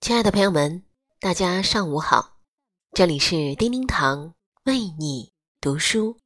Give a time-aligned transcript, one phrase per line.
[0.00, 0.84] 亲爱的朋友们，
[1.18, 2.38] 大家上午好，
[2.92, 4.32] 这里是叮叮堂
[4.64, 6.16] 为你读书。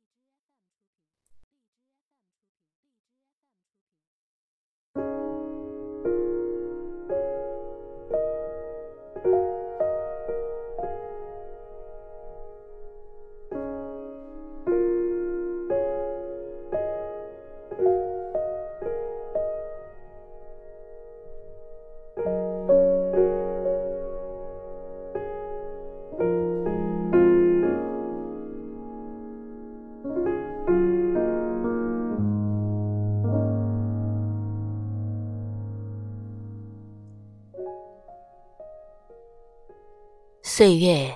[40.55, 41.11] 岁月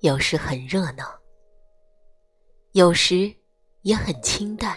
[0.00, 1.04] 有时很热闹，
[2.72, 3.32] 有时
[3.82, 4.76] 也很清淡。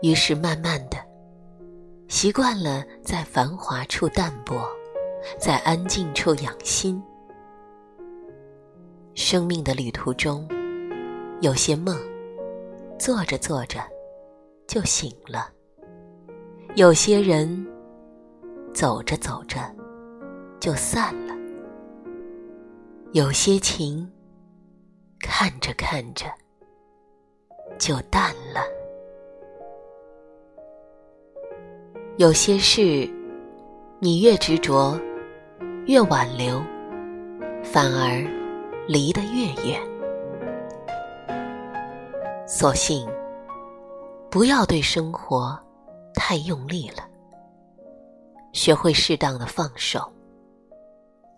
[0.00, 0.96] 于是慢慢的，
[2.06, 4.64] 习惯了在繁华处淡泊，
[5.40, 7.02] 在安静处养心。
[9.12, 10.48] 生命的旅途中，
[11.40, 11.98] 有些梦，
[12.96, 13.80] 做着做着
[14.68, 15.52] 就醒了；
[16.76, 17.66] 有些人，
[18.72, 19.74] 走着走着。
[20.58, 21.34] 就散了，
[23.12, 24.10] 有些情
[25.20, 26.26] 看着看着
[27.78, 28.62] 就淡了，
[32.16, 33.08] 有些事
[34.00, 34.98] 你越执着，
[35.86, 36.60] 越挽留，
[37.62, 38.26] 反而
[38.88, 39.80] 离得越远。
[42.46, 43.08] 索性
[44.30, 45.58] 不要对生活
[46.14, 47.06] 太用力了，
[48.52, 50.12] 学会适当的放手。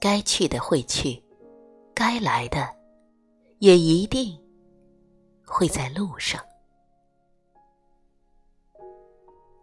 [0.00, 1.20] 该去的会去，
[1.92, 2.68] 该来的
[3.58, 4.38] 也一定
[5.44, 6.40] 会在路上。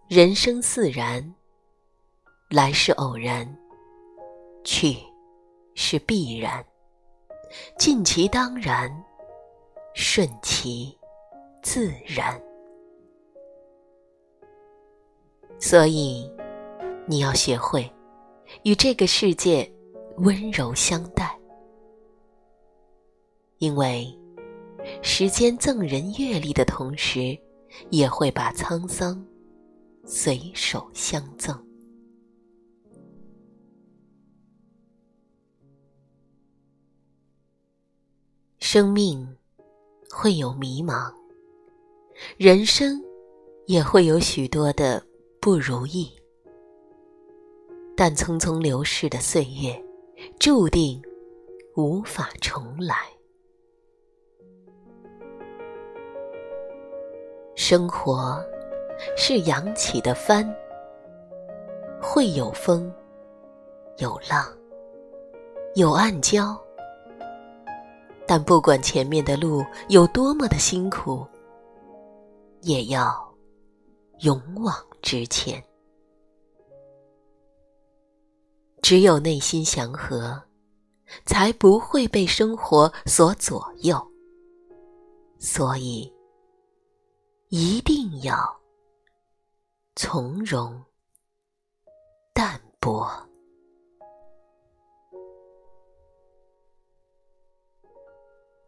[0.09, 1.33] 人生自然，
[2.50, 3.47] 来是偶然，
[4.64, 4.97] 去
[5.73, 6.64] 是必然，
[7.77, 8.92] 尽其当然，
[9.93, 10.95] 顺其
[11.64, 12.39] 自然。
[15.59, 16.30] 所以，
[17.08, 17.89] 你要学会
[18.64, 19.71] 与这个世界。
[20.17, 21.37] 温柔相待，
[23.58, 24.08] 因为
[25.02, 27.37] 时间赠人阅历的同时，
[27.89, 29.23] 也会把沧桑
[30.05, 31.61] 随手相赠。
[38.59, 39.37] 生命
[40.09, 41.14] 会有迷茫，
[42.37, 43.02] 人生
[43.67, 45.05] 也会有许多的
[45.39, 46.11] 不如意，
[47.95, 49.84] 但匆匆流逝的岁月。
[50.39, 51.01] 注定
[51.75, 52.95] 无法重来。
[57.55, 58.43] 生活
[59.17, 60.45] 是扬起的帆，
[62.01, 62.93] 会有风，
[63.97, 64.45] 有浪，
[65.75, 66.55] 有暗礁。
[68.27, 71.25] 但不管前面的路有多么的辛苦，
[72.61, 73.15] 也要
[74.19, 75.63] 勇往直前。
[78.87, 80.39] 只有内心祥和，
[81.25, 84.11] 才不会被生活所左右。
[85.39, 86.13] 所以，
[87.49, 88.37] 一定要
[89.95, 90.79] 从容
[92.31, 93.09] 淡泊。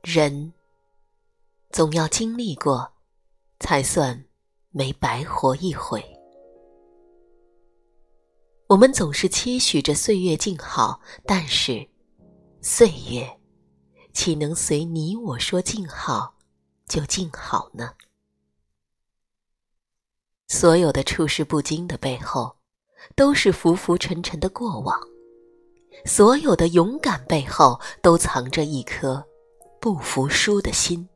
[0.02, 0.52] 人
[1.70, 2.92] 总要经历过，
[3.60, 4.26] 才算
[4.72, 6.17] 没白活一回。
[8.68, 11.88] 我们总是期许着岁月静好，但是，
[12.62, 13.40] 岁月
[14.12, 16.36] 岂能随你我说静好
[16.86, 17.94] 就静好呢？
[20.50, 22.58] 所有的处事不惊的背后，
[23.16, 25.00] 都是浮浮沉沉的过往；
[26.04, 29.26] 所有的勇敢背后，都藏着一颗
[29.80, 31.08] 不服输的心；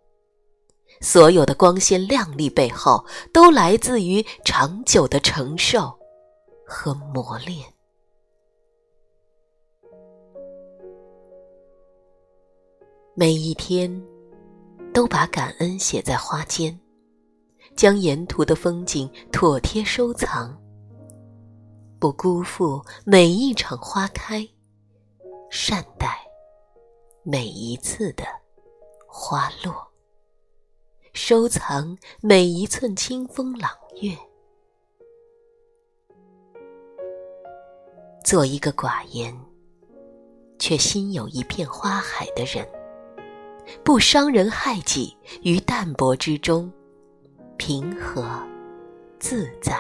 [1.01, 5.99] 所有的光鲜亮丽背后，都来自于长久的承受。
[6.73, 7.67] 和磨练，
[13.13, 14.01] 每一天
[14.93, 16.79] 都把感恩写在花间，
[17.75, 20.57] 将沿途的风景妥帖收藏，
[21.99, 24.47] 不辜负每一场花开，
[25.49, 26.25] 善待
[27.21, 28.23] 每一次的
[29.05, 29.91] 花落，
[31.11, 33.69] 收藏每一寸清风朗
[34.01, 34.17] 月。
[38.31, 39.37] 做一个寡言，
[40.57, 42.65] 却心有一片花海的人，
[43.83, 45.13] 不伤人害己，
[45.43, 46.71] 于淡泊之中，
[47.57, 48.41] 平和
[49.19, 49.77] 自在。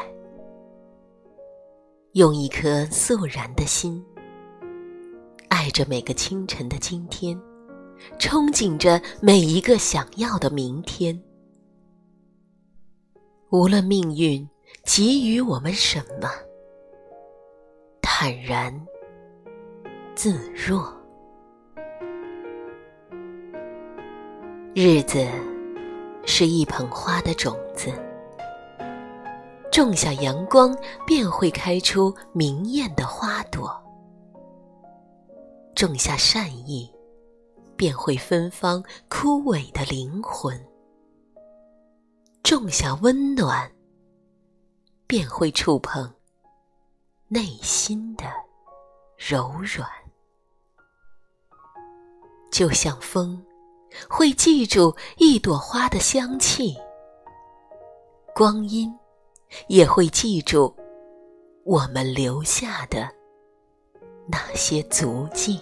[2.11, 4.03] 用一颗肃然的心，
[5.47, 7.39] 爱着每个清晨的今天，
[8.19, 11.17] 憧憬着每一个想要的明天。
[13.49, 14.45] 无论命运
[14.83, 16.29] 给予我们什么，
[18.23, 18.71] 坦然
[20.13, 20.95] 自若。
[24.75, 25.25] 日子
[26.27, 27.91] 是一捧花的种子。
[29.71, 30.77] 种下阳光，
[31.07, 33.67] 便会开出明艳的花朵；
[35.73, 36.93] 种下善意，
[37.75, 40.55] 便会芬芳枯萎的灵魂；
[42.43, 43.71] 种下温暖，
[45.07, 46.07] 便会触碰
[47.33, 48.25] 内心的
[49.15, 49.87] 柔软。
[52.51, 53.41] 就像风，
[54.09, 56.75] 会记住一朵花的香气；
[58.35, 58.93] 光阴。
[59.67, 60.73] 也会记住
[61.65, 63.09] 我们留下的
[64.25, 65.59] 那些足迹。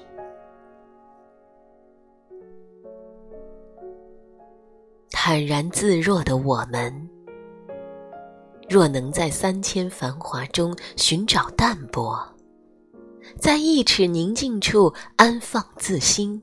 [5.10, 7.10] 坦然自若的我们，
[8.70, 12.24] 若能在三千繁华中寻找淡泊，
[13.40, 16.40] 在一尺宁静处安放自心，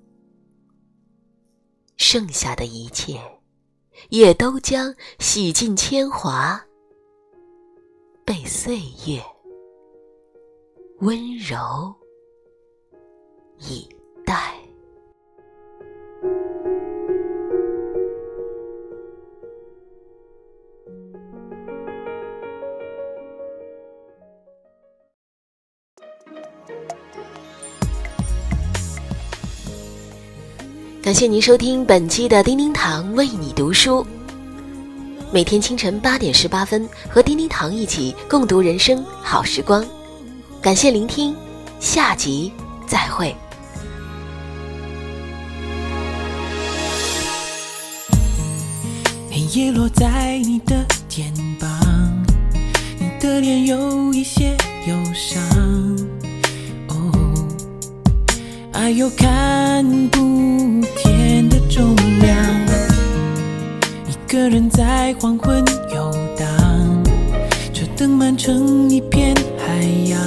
[1.96, 3.20] 剩下的一切，
[4.08, 6.61] 也都将洗尽铅华。
[8.25, 9.22] 被岁月
[10.99, 11.94] 温柔
[13.61, 13.88] 以
[14.25, 14.65] 待。
[31.06, 34.05] 感谢您收听本期的叮叮堂为你读书。
[35.32, 39.87] 每天清晨八点十八分，和丁丁糖一起共读人生好时光。
[40.61, 41.32] 感谢聆听，
[41.79, 42.53] 下集
[42.88, 43.32] 再会。
[49.31, 51.70] 黑夜落在你的肩膀，
[52.99, 54.56] 你的脸有一些
[54.88, 56.06] 忧伤。
[58.78, 62.37] 爱有看不见的重量。
[64.06, 65.64] 一个人在黄昏
[65.94, 67.02] 游荡，
[67.73, 70.20] 车灯满成一片海洋，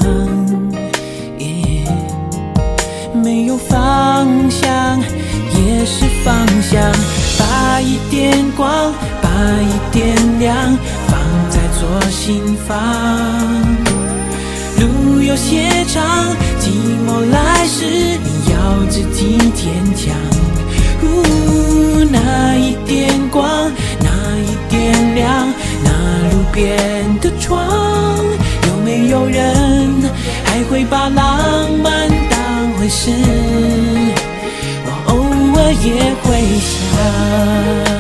[3.24, 6.92] 没有方向也是方向。
[7.38, 8.92] 把一点光，
[9.22, 9.30] 把
[9.62, 10.56] 一点亮，
[11.08, 11.20] 放
[11.52, 12.76] 在左心房。
[14.80, 16.72] 路有些长，寂
[17.06, 18.18] 寞来时，
[18.70, 20.16] 靠自己坚强。
[22.12, 23.72] 那一点光。
[24.00, 24.08] 那
[24.38, 25.52] 一点亮
[25.84, 25.90] 那
[26.30, 27.58] 路边的窗，
[28.68, 29.92] 有没有人
[30.44, 33.12] 还会把浪漫当回事？
[34.86, 35.14] 我偶
[35.58, 36.28] 尔也会
[36.60, 37.99] 想。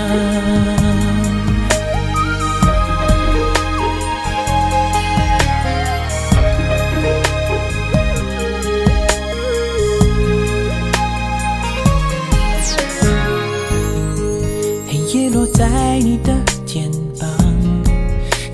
[16.02, 16.34] 你的
[16.66, 17.30] 肩膀，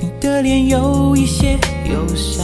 [0.01, 1.51] 你的脸有一些
[1.91, 2.43] 忧伤，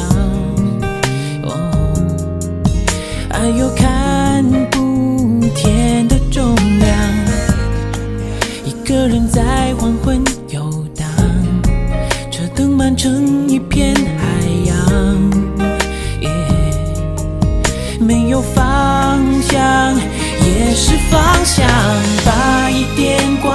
[3.31, 6.89] 还有看不见的重量。
[8.63, 11.07] 一个人在黄昏游荡，
[12.29, 14.75] 车灯满成一片海洋，
[17.99, 21.67] 没有方向也是方向。
[22.23, 23.51] 把一点光，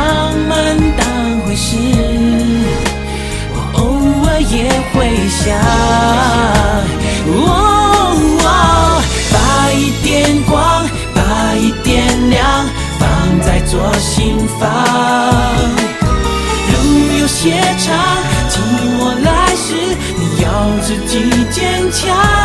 [0.00, 1.04] 浪漫当
[1.40, 1.76] 回事？
[3.52, 3.80] 我偶
[4.26, 4.56] 尔也
[4.92, 4.94] 会
[5.28, 5.46] 想，
[9.32, 9.36] 把
[9.72, 10.08] 一点
[10.48, 11.20] 光，把
[11.54, 12.40] 一点亮，
[12.98, 13.06] 放
[13.42, 14.38] 在左心。
[14.58, 14.60] 房。
[16.72, 16.74] 路
[17.20, 17.86] 有些长，
[18.48, 18.52] 寂
[18.96, 19.68] 寞来时，
[20.18, 20.46] 你要
[20.82, 21.12] 自己
[21.50, 22.39] 坚强。